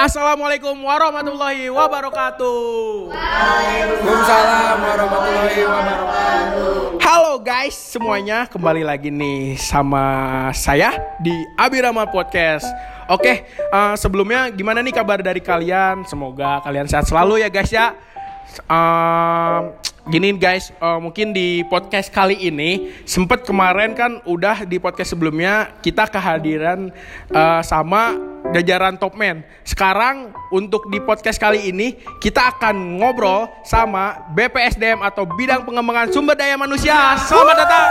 [0.00, 3.12] Assalamualaikum warahmatullahi wabarakatuh.
[3.12, 7.04] Waalaikumsalam warahmatullahi wabarakatuh.
[7.04, 10.00] Halo guys semuanya, kembali lagi nih sama
[10.56, 12.64] saya di Abirama Podcast.
[13.12, 16.08] Oke, eh, sebelumnya gimana nih kabar dari kalian?
[16.08, 17.92] Semoga kalian sehat selalu ya guys ya.
[18.56, 19.58] Eh,
[20.10, 25.70] gini guys, eh, mungkin di podcast kali ini sempet kemarin kan udah di podcast sebelumnya
[25.80, 26.90] kita kehadiran
[27.30, 28.18] eh, sama
[28.50, 29.46] jajaran top man.
[29.62, 36.34] Sekarang untuk di podcast kali ini kita akan ngobrol sama BPSDM atau Bidang Pengembangan Sumber
[36.34, 37.14] Daya Manusia.
[37.14, 37.88] Selamat datang.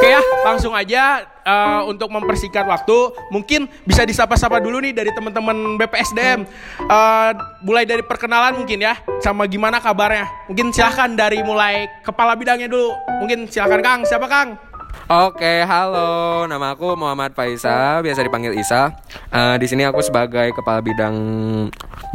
[0.00, 5.76] Oke ya, langsung aja eh, untuk mempersingkat waktu, mungkin bisa disapa-sapa dulu nih dari teman-teman
[5.76, 6.48] BPSDM.
[6.88, 10.24] Eh, mulai dari perkenalan mungkin ya, sama gimana kabarnya.
[10.48, 12.96] Mungkin silahkan dari mulai kepala bidangnya dulu.
[13.20, 14.56] Mungkin silahkan Kang, siapa Kang?
[15.04, 16.48] Oke, halo.
[16.48, 18.96] Nama aku Muhammad Faisal, biasa dipanggil Isa.
[19.28, 21.12] Eh, di sini aku sebagai kepala bidang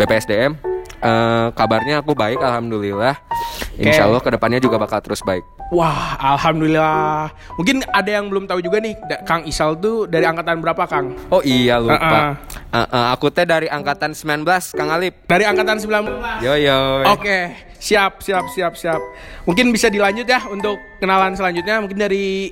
[0.01, 0.74] BPSDM.
[1.05, 3.13] Eh, kabarnya aku baik, alhamdulillah.
[3.77, 5.45] Insya Allah ke depannya juga bakal terus baik.
[5.69, 7.29] Wah, alhamdulillah.
[7.61, 11.13] Mungkin ada yang belum tahu juga nih, Kang Isal tuh dari angkatan berapa Kang?
[11.29, 11.93] Oh iya lupa.
[11.93, 12.29] Uh-uh.
[12.73, 15.29] Eh, eh, aku teh dari angkatan 19, Kang Alip.
[15.29, 16.41] Dari angkatan 19.
[16.41, 17.05] Yo yo.
[17.13, 17.53] Oke,
[17.85, 19.01] siap, siap, siap, siap.
[19.45, 21.77] Mungkin bisa dilanjut ya untuk kenalan selanjutnya.
[21.77, 22.49] Mungkin dari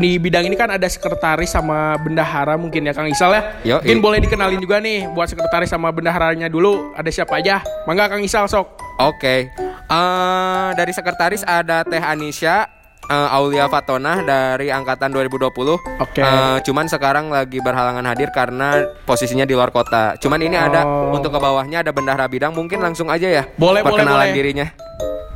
[0.00, 3.42] di bidang ini kan ada sekretaris sama bendahara mungkin ya Kang Isal ya.
[3.76, 3.84] Yoi.
[3.84, 6.96] Mungkin boleh dikenalin juga nih buat sekretaris sama bendaharanya dulu.
[6.96, 7.60] Ada siapa aja?
[7.84, 8.80] Mangga Kang Isal sok.
[8.96, 9.52] Oke.
[9.90, 12.79] Eh, dari sekretaris ada Teh Anisha
[13.10, 15.50] eh, Aulia Fatonah dari angkatan 2020.
[15.98, 16.22] Oke.
[16.22, 20.14] Eh, cuman sekarang lagi berhalangan hadir karena posisinya di luar kota.
[20.16, 21.12] Cuman ini ada Oh.
[21.12, 22.54] untuk ke bawahnya ada bendahara bidang.
[22.54, 23.42] Mungkin langsung aja ya.
[23.58, 24.36] Boleh, boleh, perkenalan boleh.
[24.38, 24.66] dirinya.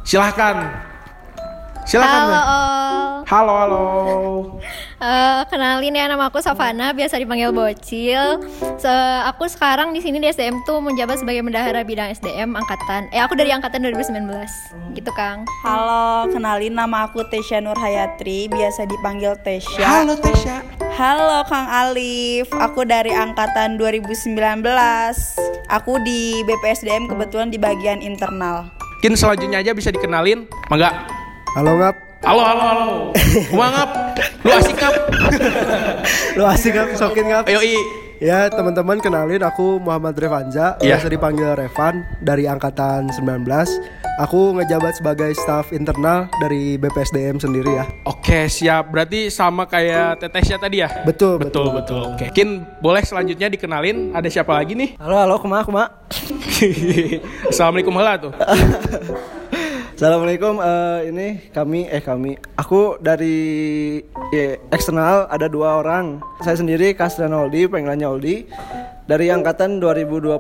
[0.06, 0.56] Silahkan.
[1.84, 2.20] Silahkan.
[2.24, 3.12] Halo, all.
[3.24, 3.82] Halo, halo.
[5.04, 8.40] Eh, kenalin ya nama aku Savana, biasa dipanggil Bocil.
[8.80, 13.12] Se- aku sekarang di sini di SDM tuh menjabat sebagai bendahara bidang SDM angkatan.
[13.12, 14.24] Eh aku dari angkatan 2019.
[14.96, 15.44] Gitu, Kang.
[15.60, 19.84] Halo, kenalin nama aku Tesya Nur Hayatri, biasa dipanggil Tesya.
[19.84, 20.64] Halo Tesya.
[20.96, 24.40] Halo Kang Alif, aku dari angkatan 2019.
[25.68, 28.72] Aku di BPSDM kebetulan di bagian internal.
[29.04, 30.48] Mungkin selanjutnya aja bisa dikenalin.
[30.72, 31.13] Mangga.
[31.54, 31.94] Halo ngap,
[32.24, 32.86] Halo, halo, halo.
[33.52, 33.90] Mangap.
[34.42, 34.94] Lu asik ngap.
[36.34, 37.44] lu asik ngap, sokin ngap.
[37.46, 37.76] Ayo i.
[38.16, 40.96] Ya teman-teman kenalin aku Muhammad Revanza, Iya.
[40.96, 43.44] biasa dipanggil Revan dari angkatan 19.
[44.16, 47.84] Aku ngejabat sebagai staf internal dari BPSDM sendiri ya.
[48.04, 52.48] Oke siap berarti sama kayak Tetesya tadi ya Betul, betul betul oke mungkin
[52.78, 55.84] boleh selanjutnya dikenalin ada siapa lagi nih Halo halo kuma kuma.
[57.50, 58.32] Assalamualaikum hela tuh
[59.94, 64.02] Assalamualaikum eh, ini kami eh kami aku dari
[64.34, 66.18] ya, eksternal ada dua orang.
[66.42, 68.36] Saya sendiri Kasran Oldi, panggilannya Oldi
[69.06, 70.34] dari angkatan 2020.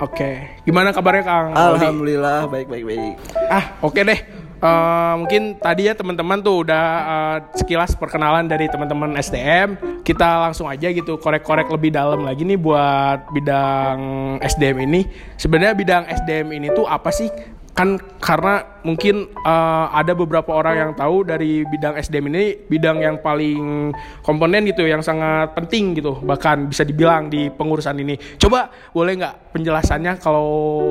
[0.00, 0.30] oke
[0.64, 1.52] gimana kabarnya Kang?
[1.52, 3.14] Alhamdulillah baik baik baik.
[3.52, 9.12] ah oke deh Eh, mungkin tadi ya teman-teman tuh udah eh, sekilas perkenalan dari teman-teman
[9.20, 13.98] SDM kita langsung aja gitu korek-korek lebih dalam lagi nih buat bidang
[14.40, 15.04] SDM ini
[15.36, 17.28] sebenarnya bidang SDM ini tuh apa sih
[17.76, 23.16] kan karena mungkin eh, ada beberapa orang yang tahu dari bidang SDM ini bidang yang
[23.18, 23.90] paling
[24.20, 28.14] komponen gitu yang sangat penting gitu bahkan bisa dibilang di pengurusan ini.
[28.36, 30.48] Coba boleh nggak penjelasannya kalau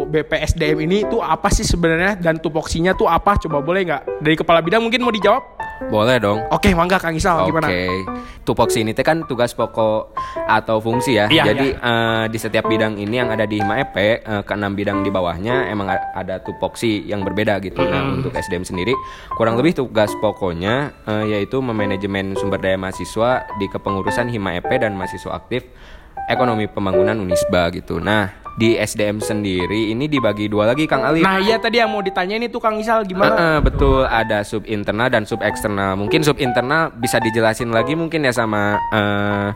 [0.09, 3.37] BPSDM ini tuh apa sih sebenarnya dan tupoksinya tuh apa?
[3.37, 4.25] Coba boleh nggak?
[4.25, 5.63] Dari kepala bidang mungkin mau dijawab?
[5.89, 6.39] Boleh dong.
[6.47, 7.67] oke mangga Kang Isal Oke, gimana?
[8.43, 10.15] Tupoksi ini teh kan tugas pokok
[10.47, 11.27] atau fungsi ya.
[11.27, 15.03] Iya, Jadi eh, di setiap bidang ini yang ada di Hima EP, eh, keenam bidang
[15.03, 17.82] di bawahnya emang ada tupoksi yang berbeda gitu.
[17.87, 18.93] Nah untuk SDM sendiri
[19.35, 24.95] kurang lebih tugas pokoknya eh, yaitu memanajemen sumber daya mahasiswa di kepengurusan Hima EP dan
[24.95, 25.67] mahasiswa aktif
[26.31, 27.99] ekonomi pembangunan Unisba gitu.
[27.99, 31.25] Nah di SDM sendiri ini dibagi dua lagi Kang Ali.
[31.25, 34.61] nah iya tadi yang mau ditanya ini tuh Kang Isal gimana Heeh, betul ada sub
[34.69, 35.97] internal dan sub eksternal.
[35.97, 39.49] Mungkin sub internal bisa dijelasin lagi mungkin ya sama eh,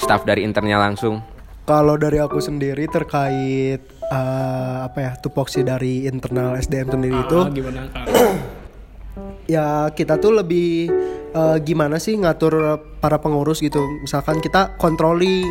[0.00, 1.20] staff dari internalnya langsung.
[1.68, 7.38] Kalau dari aku sendiri terkait eh, apa ya tupoksi dari internal SDM sendiri itu.
[7.38, 8.06] Ah, gimana Kang
[9.54, 10.92] ya kita tuh lebih
[11.32, 13.80] eh, gimana sih ngatur para pengurus gitu.
[14.04, 15.48] Misalkan kita controlling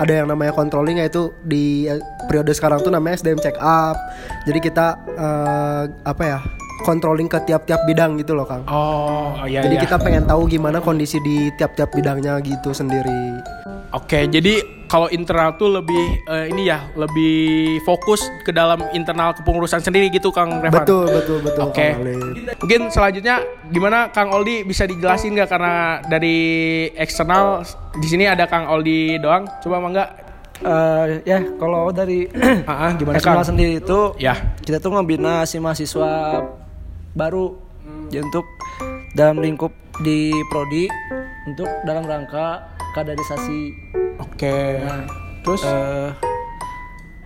[0.00, 3.96] ada yang namanya controlling yaitu di eh, periode sekarang tuh namanya SDM check up.
[4.48, 6.40] Jadi kita eh, apa ya
[6.82, 9.84] controlling ke tiap-tiap bidang gitu loh Kang oh iya jadi iya.
[9.84, 13.40] kita pengen tahu gimana kondisi di tiap-tiap bidangnya gitu sendiri
[13.90, 19.82] Oke, jadi kalau internal tuh lebih eh, ini ya, lebih fokus ke dalam internal kepengurusan
[19.82, 20.86] sendiri gitu Kang Revan.
[20.86, 21.98] betul betul betul Oke.
[21.98, 22.54] Alif.
[22.62, 26.38] Mungkin selanjutnya gimana Kang Oldi bisa dijelasin nggak karena dari
[26.94, 27.66] eksternal
[27.98, 29.42] di sini ada Kang Oldi doang.
[29.58, 30.04] Coba mangga.
[30.62, 32.30] Eh, ya kalau dari
[32.70, 34.54] ah, gimana eksternal sendiri itu Ya.
[34.62, 36.46] kita tuh ngebina si mahasiswa
[37.12, 37.58] baru
[38.08, 38.46] ya, untuk
[39.12, 40.86] dalam lingkup di prodi
[41.46, 42.62] untuk dalam rangka
[42.92, 43.74] kaderisasi
[44.20, 44.76] Oke.
[45.40, 46.12] Terus eh,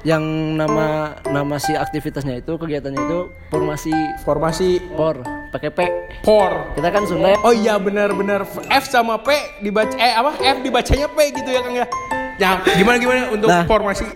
[0.04, 0.22] yang
[0.54, 3.90] nama nama si aktivitasnya itu kegiatannya itu formasi
[4.20, 5.18] formasi por
[5.50, 5.78] pakai P
[6.20, 6.74] por.
[6.74, 11.18] kita kan Sunda Oh iya benar-benar F sama P dibaca eh apa F dibacanya P
[11.32, 11.86] gitu ya Kang ya.
[12.34, 13.62] Ya, gimana gimana untuk Nah.
[13.64, 14.06] formasi?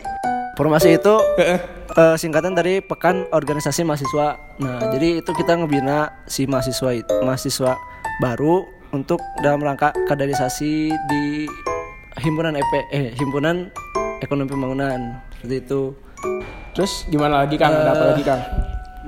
[0.55, 1.15] formasi itu
[1.99, 4.39] eh, singkatan dari pekan organisasi mahasiswa.
[4.63, 6.95] Nah jadi itu kita ngebina si mahasiswa
[7.27, 7.75] mahasiswa
[8.23, 8.63] baru
[8.95, 11.23] untuk dalam rangka kaderisasi di
[12.23, 13.69] himpunan EP eh himpunan
[14.23, 15.19] ekonomi pembangunan.
[15.35, 15.83] Seperti itu.
[16.73, 17.75] Terus gimana lagi Kang?
[17.75, 18.43] Ada apa lagi Kang?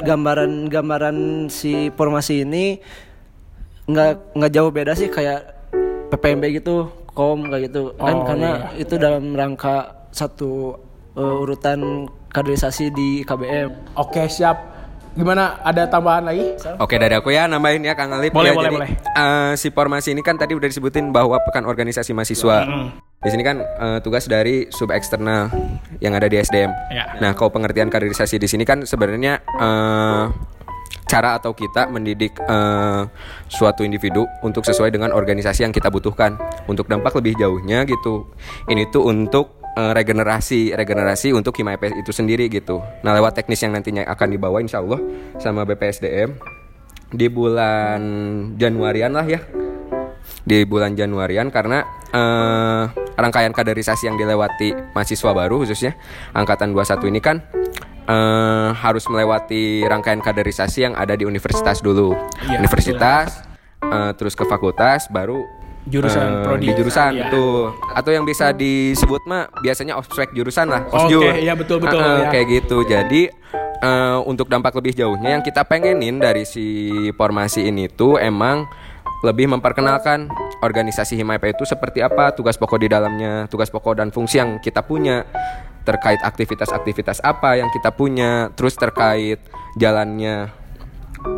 [0.00, 2.80] gambaran-gambaran si formasi ini
[3.84, 5.44] nggak nggak jauh beda sih kayak
[6.08, 7.92] PPMB gitu kom kayak gitu.
[8.00, 10.78] Kan Oh, karena itu dalam rangka satu
[11.14, 14.70] uh, urutan kaderisasi di KBM Oke, siap.
[15.10, 16.54] Gimana ada tambahan lagi?
[16.78, 18.90] Oke dari aku ya nambahin ya Kang Alip Boleh, ya, boleh, jadi, boleh.
[18.94, 22.62] eh, si formasi ini kan tadi udah disebutin bahwa pekan organisasi mahasiswa.
[23.18, 25.50] Di sini kan eh, tugas dari sub eksternal
[25.98, 26.70] yang ada di SDM.
[26.94, 27.18] Ya.
[27.18, 30.24] Nah, kalau pengertian kaderisasi di sini kan sebenarnya eh,
[31.10, 33.02] cara atau kita mendidik eh,
[33.50, 36.38] suatu individu untuk sesuai dengan organisasi yang kita butuhkan.
[36.70, 38.30] Untuk dampak lebih jauhnya gitu.
[38.70, 42.82] Ini tuh untuk eh, regenerasi, regenerasi untuk Hima EPS itu sendiri gitu.
[43.02, 45.00] Nah, lewat teknis yang nantinya akan dibawa insya Allah
[45.38, 46.34] sama BPSDM
[47.10, 48.00] di bulan
[48.54, 49.42] Januarian lah ya
[50.46, 52.84] di bulan Januarian karena eh,
[53.18, 55.98] rangkaian kaderisasi yang dilewati mahasiswa baru khususnya
[56.32, 57.42] angkatan 21 ini kan
[58.08, 62.16] eh, harus melewati rangkaian kaderisasi yang ada di universitas dulu.
[62.46, 63.44] Iya, universitas
[63.84, 65.44] eh, terus ke fakultas baru
[65.90, 66.66] Jurusan, eh, prodi.
[66.66, 67.26] di jurusan Iya.
[67.28, 71.34] tuh atau yang bisa disebut mah biasanya ospek jurusan lah Oke, osjur.
[71.36, 72.28] iya, betul, betul, eh, ya.
[72.30, 73.22] kayak gitu jadi
[73.80, 78.68] eh, untuk dampak lebih jauhnya yang kita pengenin dari si formasi ini tuh emang
[79.20, 84.40] lebih memperkenalkan organisasi Himaipa itu seperti apa, tugas pokok di dalamnya, tugas pokok dan fungsi
[84.40, 85.28] yang kita punya,
[85.84, 89.40] terkait aktivitas-aktivitas apa yang kita punya, terus terkait
[89.76, 90.48] jalannya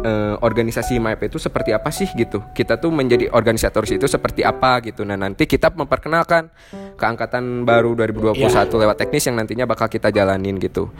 [0.03, 2.43] eh, organisasi MAP itu seperti apa sih gitu.
[2.55, 5.03] Kita tuh menjadi organisator itu seperti apa gitu.
[5.03, 6.49] Nah, nanti kita memperkenalkan
[6.97, 8.39] ke angkatan baru 2021
[8.79, 10.91] lewat teknis yang nantinya bakal kita jalanin gitu.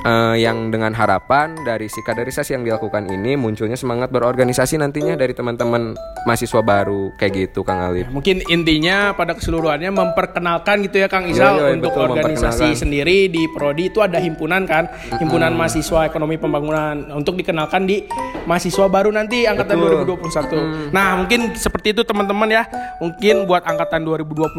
[0.00, 5.36] Eh, yang dengan harapan dari si kaderisasi yang dilakukan ini munculnya semangat berorganisasi nantinya dari
[5.36, 5.92] teman-teman
[6.24, 8.08] mahasiswa baru kayak gitu Kang Alif.
[8.08, 13.28] Mungkin intinya pada keseluruhannya memperkenalkan gitu ya Kang Isal Iya, iya, untuk betul, organisasi sendiri
[13.28, 14.88] di prodi itu ada himpunan kan,
[15.20, 18.04] himpunan mahasiswa ekonomi pembangunan untuk dikenalkan di
[18.48, 20.18] mahasiswa baru nanti angkatan Betul.
[20.18, 20.94] 2021.
[20.94, 22.64] Nah, mungkin seperti itu teman-teman ya.
[23.00, 24.56] Mungkin buat angkatan 2021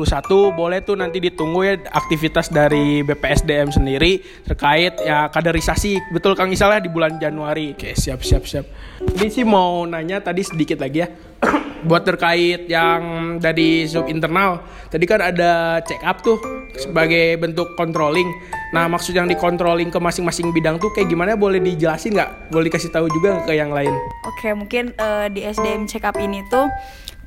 [0.54, 6.00] boleh tuh nanti ditunggu ya aktivitas dari BPSDM sendiri terkait ya kaderisasi.
[6.14, 7.74] Betul Kang Isal ya di bulan Januari.
[7.74, 8.66] Oke, siap siap siap.
[9.02, 11.31] Ini sih mau nanya tadi sedikit lagi ya.
[11.90, 14.62] buat terkait yang dari sub internal.
[14.92, 16.38] Tadi kan ada check up tuh
[16.78, 18.28] sebagai bentuk controlling.
[18.72, 21.36] Nah maksud yang di controlling ke masing-masing bidang tuh kayak gimana?
[21.36, 22.54] Boleh dijelasin nggak?
[22.54, 23.92] Boleh dikasih tahu juga ke yang lain?
[24.28, 26.70] Oke, mungkin eh, di SDM check up ini tuh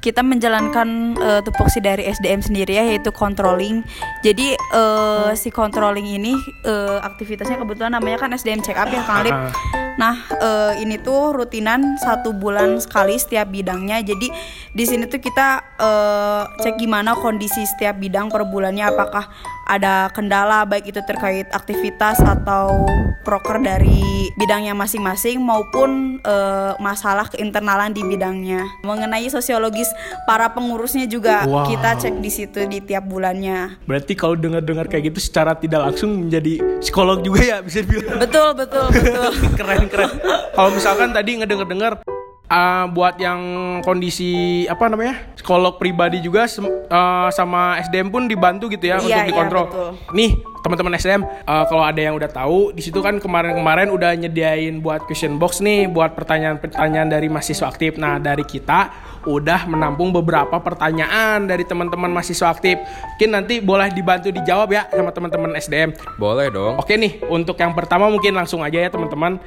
[0.05, 3.81] kita menjalankan eh, tupoksi dari SDM sendiri ya yaitu controlling.
[4.21, 6.37] Jadi eh, si controlling ini
[6.69, 9.33] eh, aktivitasnya kebetulan namanya kan SDM check up ya Kang Alip.
[9.33, 9.49] Ah.
[9.95, 14.05] Nah, eh, ini tuh rutinan satu bulan sekali setiap bidangnya.
[14.05, 14.29] Jadi
[14.77, 19.25] di sini tuh kita eh, cek gimana kondisi setiap bidang per bulannya apakah
[19.65, 22.85] ada kendala baik itu terkait aktivitas atau
[23.21, 24.01] proker dari
[24.37, 28.65] bidangnya masing-masing maupun eh, masalah keinternalan di bidangnya.
[28.83, 29.89] Mengenai sosiologis
[30.25, 31.67] para pengurusnya juga Wow.
[31.67, 33.81] kita cek di situ di tiap bulannya.
[33.85, 38.55] berarti kalau dengar-dengar kayak gitu secara tidak langsung menjadi psikolog juga ya bisa dibilang Betul,
[38.55, 39.29] betul, betul.
[39.59, 40.11] keren keren
[40.53, 42.01] kalau misalkan tadi ngedenger-denger
[42.49, 43.41] ah, buat yang
[43.81, 46.49] kondisi apa namanya psikolog pribadi juga
[46.91, 49.91] ah, sama SDM pun dibantu gitu ya Iya, untuk iya, dikontrol betul.
[50.17, 50.31] nih
[50.65, 55.05] teman-teman SDM ah, kalau ada yang udah tahu di situ kan kemarin-kemarin udah nyediain buat
[55.05, 58.93] question box nih buat pertanyaan-pertanyaan dari mahasiswa aktif nah dari kita
[59.25, 62.77] udah menampung beberapa pertanyaan dari teman-teman mahasiswa aktif
[63.17, 66.77] mungkin nanti boleh dibantu dijawab ya sama teman-teman SDM Boleh dong.
[66.77, 69.41] Oke nih, untuk yang pertama mungkin langsung aja ya teman-teman.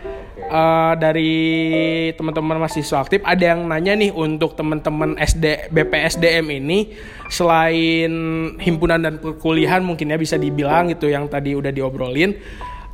[0.47, 1.35] Eh, dari
[2.15, 6.95] teman-teman mahasiswa aktif ada yang nanya nih untuk teman-teman SD BPSDM ini
[7.27, 8.11] selain
[8.55, 12.39] himpunan dan perkuliahan mungkin ya bisa dibilang gitu yang tadi udah diobrolin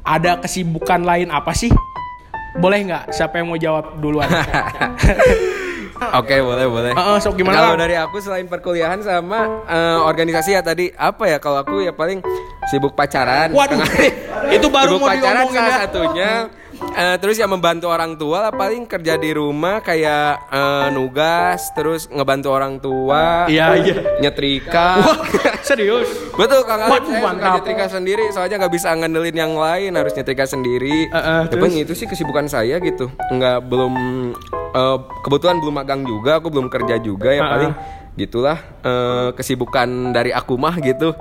[0.01, 1.69] ada kesibukan lain apa sih?
[2.57, 3.13] Boleh nggak?
[3.13, 4.33] Siapa yang mau jawab duluan?
[6.19, 6.91] Oke, boleh, boleh.
[6.98, 11.38] Heeh, sok gimana, Kalau dari aku selain perkuliahan sama eh, organisasi ya tadi apa ya?
[11.38, 12.17] Kalau aku ya paling
[12.65, 13.50] sibuk pacaran.
[13.50, 13.79] Waduh,
[14.55, 15.77] itu baru sibuk mau pacaran salah ya.
[15.84, 16.32] satunya.
[16.93, 22.05] Eh, terus ya membantu orang tua lah paling kerja di rumah kayak eh, nugas terus
[22.05, 23.96] ngebantu orang tua Iya, iya.
[24.20, 25.22] nyetrika Wah,
[25.63, 26.10] serius.
[26.39, 30.43] betul kang Waduh, saya suka nyetrika sendiri soalnya nggak bisa ngandelin yang lain harus nyetrika
[30.43, 33.93] sendiri Eh, eh, tapi itu sih kesibukan saya gitu nggak belum
[34.75, 37.72] eh, kebetulan belum magang juga aku belum kerja juga ya Eh, paling
[38.15, 41.15] gitulah eh, kesibukan dari aku mah gitu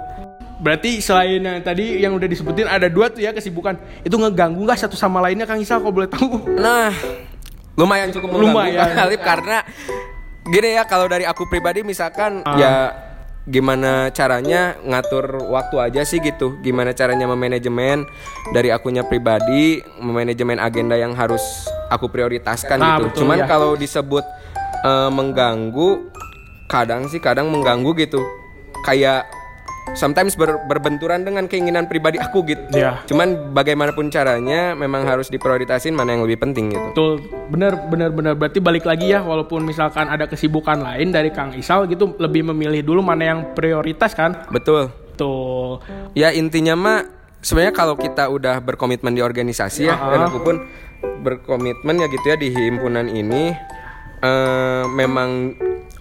[0.63, 3.75] Berarti selain yang tadi yang udah disebutin ada dua tuh ya kesibukan.
[4.01, 6.39] Itu ngeganggu nggak satu sama lainnya Kang Isal kalau boleh tahu?
[6.55, 6.95] Nah,
[7.75, 8.89] lumayan cukup mengganggu Lumayan.
[9.03, 9.67] Alif karena
[10.45, 12.55] gini ya kalau dari aku pribadi misalkan Ah.
[12.55, 12.73] ya
[13.43, 16.63] gimana caranya ngatur waktu aja sih gitu.
[16.63, 18.07] Gimana caranya memanajemen
[18.51, 21.43] dari akunya pribadi, memanajemen agenda yang harus
[21.91, 23.05] aku prioritaskan Nah, gitu.
[23.11, 23.47] betul, Cuman ya.
[23.51, 24.23] kalau disebut
[24.81, 26.07] eh, mengganggu
[26.67, 28.23] kadang sih kadang mengganggu gitu.
[28.83, 29.27] Kayak
[29.93, 32.63] sometimes ber- berbenturan dengan keinginan pribadi aku gitu.
[32.73, 33.03] Iya.
[33.07, 36.89] Cuman bagaimanapun caranya memang harus diprioritasin mana yang lebih penting gitu.
[36.95, 37.13] Betul,
[37.53, 38.33] bener bener bener.
[38.39, 42.81] Berarti balik lagi ya, walaupun misalkan ada kesibukan lain dari Kang Isal gitu, lebih memilih
[42.87, 44.49] dulu mana yang prioritas kan?
[44.49, 44.89] Betul.
[45.19, 45.83] Tuh.
[46.17, 46.99] Ya intinya mah
[47.45, 50.57] sebenarnya kalau kita udah berkomitmen di organisasi ya dan aku pun
[51.03, 53.53] berkomitmen ya gitu ya di himpunan ini
[54.23, 55.53] eh, memang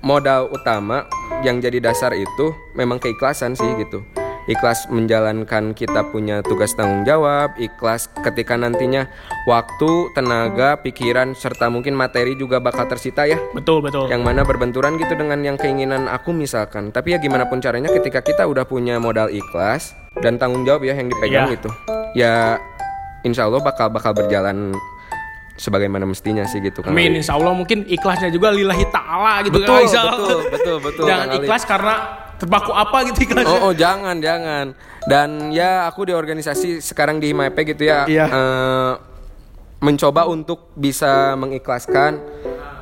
[0.01, 1.05] modal utama
[1.41, 4.01] yang jadi dasar itu memang keikhlasan sih gitu.
[4.49, 9.05] Ikhlas menjalankan kita punya tugas tanggung jawab, ikhlas ketika nantinya
[9.45, 14.09] waktu, tenaga, pikiran serta mungkin materi juga bakal tersita ya Betul betul.
[14.09, 18.25] yang mana berbenturan gitu dengan yang keinginan aku misalkan tapi ya gimana pun caranya ketika
[18.25, 21.53] kita udah punya modal ikhlas dan tanggung jawab ya yang dipegang Iya.
[21.53, 21.69] gitu
[22.17, 22.35] ya
[23.21, 24.73] insya Allah bakal bakal berjalan
[25.61, 29.69] sebagaimana mestinya sih gitu kan Amin, insya Allah mungkin ikhlasnya juga lillahi ta'ala gitu Betul,
[29.69, 30.05] Kang Isal.
[30.09, 31.37] betul, betul, betul, Jangan Ali.
[31.39, 31.95] ikhlas karena
[32.35, 33.53] terpaku apa gitu ikhlasnya.
[33.53, 34.65] Oh, oh jangan jangan
[35.03, 38.25] dan ya aku di organisasi sekarang di HIMAP gitu ya Iya.
[38.25, 38.93] eh,
[39.79, 42.17] mencoba untuk bisa mengikhlaskan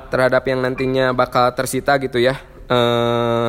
[0.07, 3.48] terhadap yang nantinya bakal tersita gitu ya eh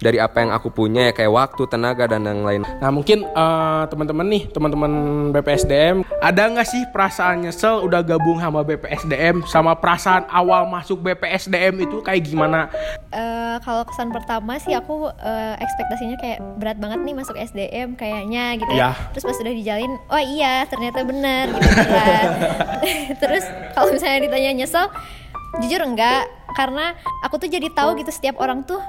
[0.00, 3.82] dari apa yang aku punya ya kayak waktu tenaga dan yang lain Nah mungkin eh,
[3.86, 4.92] teman-teman nih, teman-teman
[5.30, 11.84] BPSDM, ada nggak sih perasaan nyesel udah gabung sama BPSDM, sama perasaan awal masuk BPSDM
[11.84, 12.72] itu kayak gimana?
[13.12, 18.56] Eh, kalau kesan pertama sih aku eh, ekspektasinya kayak berat banget nih masuk SDM kayaknya
[18.56, 18.96] gitu Ya.
[18.96, 19.12] ya.
[19.12, 22.28] Terus pas udah dijalin, oh iya ternyata bener gitu berat.
[23.22, 24.86] Terus kalau misalnya ditanya nyesel,
[25.60, 28.80] jujur enggak karena aku tuh jadi tahu gitu setiap orang tuh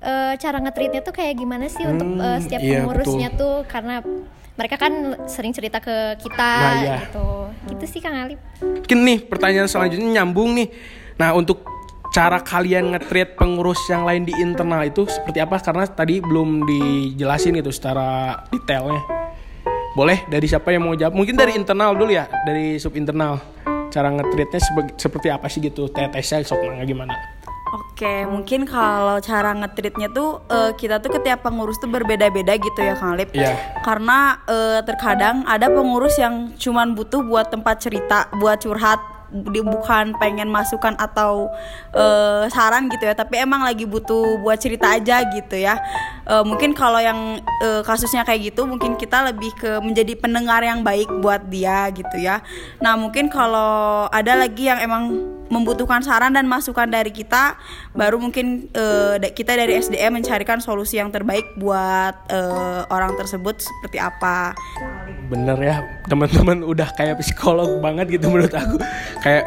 [0.00, 4.00] eh, cara ngetreatnya tuh kayak gimana sih untuk eh, setiap iya, pengurusnya tuh karena
[4.60, 4.92] mereka kan
[5.24, 6.98] sering cerita ke kita Nah, iya.
[7.08, 7.28] gitu.
[7.72, 8.40] Gitu sih Kang Alip.
[8.60, 10.68] Mungkin nih pertanyaan selanjutnya nyambung nih.
[11.16, 11.64] Nah untuk
[12.10, 15.56] cara kalian nge-treat pengurus yang lain di internal itu seperti apa?
[15.62, 19.00] Karena tadi belum dijelasin gitu secara detailnya.
[19.96, 21.16] Boleh dari siapa yang mau jawab?
[21.16, 23.40] Mungkin dari internal dulu ya, dari sub internal.
[23.90, 24.60] Cara nge-treatnya
[24.94, 25.90] seperti apa sih gitu?
[25.90, 27.39] Tetesnya sok gimana?
[28.00, 32.96] Oke, mungkin kalau cara ngetritnya tuh eh, kita tuh ketiap pengurus tuh berbeda-beda gitu ya
[32.96, 33.28] Kang Alip.
[33.36, 33.52] Iya.
[33.84, 39.04] Karena eh, terkadang ada pengurus yang cuman butuh buat tempat cerita, buat curhat,
[39.36, 41.52] bukan pengen masukan atau
[41.92, 45.76] eh, saran gitu ya, tapi emang lagi butuh buat cerita aja gitu ya.
[46.24, 50.80] Eh, mungkin kalau yang eh, kasusnya kayak gitu, mungkin kita lebih ke menjadi pendengar yang
[50.80, 52.40] baik buat dia gitu ya.
[52.80, 57.58] Nah mungkin kalau ada lagi yang emang membutuhkan saran dan masukan dari kita
[57.92, 58.70] baru mungkin
[59.18, 64.54] da- kita dari SDM mencarikan solusi yang terbaik buat eh, orang tersebut seperti apa.
[65.26, 65.76] Bener ya
[66.06, 68.78] teman-teman udah kayak psikolog banget gitu menurut aku.
[69.26, 69.44] Kayak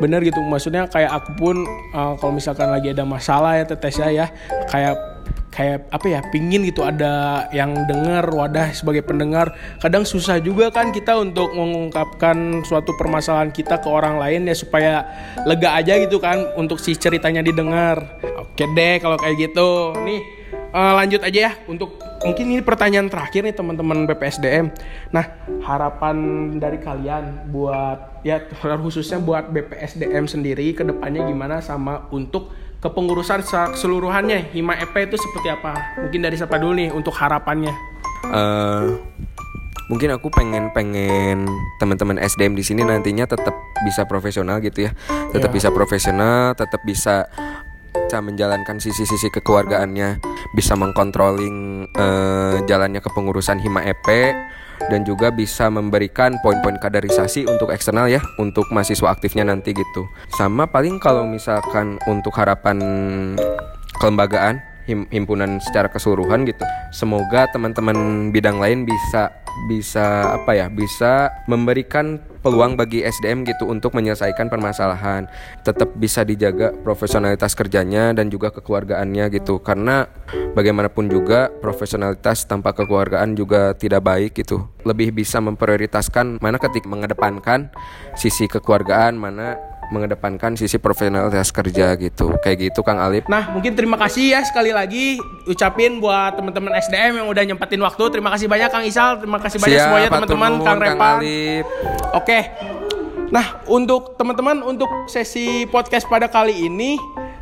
[0.00, 1.56] bener gitu maksudnya kayak aku pun
[1.92, 4.26] uh, kalau misalkan lagi ada masalah ya tetesnya ya
[4.70, 4.96] kayak
[5.50, 9.52] kayak apa ya pingin gitu ada yang dengar wadah sebagai pendengar.
[9.82, 15.04] Kadang susah juga kan kita untuk mengungkapkan suatu permasalahan kita ke orang lain ya supaya
[15.44, 18.18] lega aja gitu kan untuk si ceritanya didengar.
[18.38, 19.92] Oke deh kalau kayak gitu.
[20.00, 20.40] Nih
[20.70, 24.70] Eh, lanjut aja ya untuk mungkin ini pertanyaan terakhir nih teman-teman BPSDM.
[25.10, 25.26] Nah
[25.66, 26.14] harapan
[26.62, 33.72] dari kalian buat ya khususnya buat BPSDM sendiri ke depannya gimana sama untuk kepengurusan secara
[33.72, 36.00] keseluruhannya Hima EP itu seperti apa?
[36.00, 37.72] Mungkin dari siapa dulu nih untuk harapannya?
[38.24, 38.84] Eh,
[39.88, 44.94] mungkin aku pengen pengen teman-teman SDM di sini nantinya tetap bisa profesional gitu ya
[45.34, 45.56] tetap Ya.
[45.56, 47.26] bisa profesional tetap bisa
[48.06, 50.22] bisa menjalankan sisi-sisi kekeluargaannya
[50.56, 54.06] bisa mengkontrolling eh, jalannya kepengurusan Hima EP
[54.88, 60.64] dan juga bisa memberikan poin-poin kaderisasi untuk eksternal ya untuk mahasiswa aktifnya nanti gitu sama
[60.64, 62.80] paling kalau misalkan untuk harapan
[64.00, 66.64] kelembagaan him- himpunan secara keseluruhan gitu.
[66.90, 69.30] Semoga teman-teman bidang lain bisa
[69.68, 75.28] bisa apa ya bisa memberikan peluang bagi SDM gitu untuk menyelesaikan permasalahan.
[75.62, 79.60] Tetap bisa dijaga profesionalitas kerjanya dan juga kekeluargaannya gitu.
[79.60, 80.08] Karena
[80.56, 84.64] bagaimanapun juga profesionalitas tanpa kekeluargaan juga tidak baik gitu.
[84.88, 87.68] Lebih bisa memprioritaskan mana ketika mengedepankan
[88.16, 93.94] sisi kekeluargaan mana mengedepankan sisi profesionalitas kerja gitu kayak gitu Kang Alip Nah, mungkin terima
[93.94, 98.04] kasih ya sekali lagi ucapin buat teman-teman SDM yang udah nyempatin waktu.
[98.10, 101.10] Terima kasih banyak Kang Isal, terima kasih banyak Siap, semuanya teman-teman Kang Kang Repa.
[102.14, 102.40] Oke.
[103.30, 106.98] Nah, untuk teman-teman untuk sesi podcast pada kali ini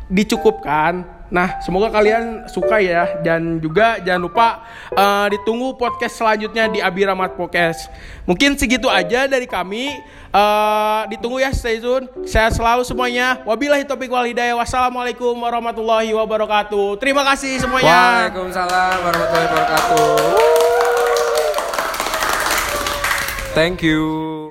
[0.09, 1.18] dicukupkan.
[1.29, 4.47] Nah, semoga kalian suka ya dan juga jangan lupa
[4.93, 7.89] eh, ditunggu podcast selanjutnya di Abi Rahmat Podcast.
[8.25, 9.93] Mungkin segitu aja dari kami.
[10.29, 12.09] Eh, ditunggu ya stay tune.
[12.25, 13.41] Saya selalu semuanya.
[13.45, 14.57] Wabillahi taufiq wal hidayah.
[14.57, 16.97] Wassalamualaikum warahmatullahi wabarakatuh.
[16.97, 18.29] Terima kasih semuanya.
[18.29, 20.17] Waalaikumsalam warahmatullahi wabarakatuh
[23.57, 24.48] Thank you